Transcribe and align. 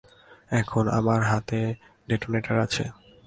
এখন 0.51 0.83
আমার 0.97 1.21
হাতে 1.23 1.59
ডেটোনেটর 2.07 2.55
আছে। 2.65 2.83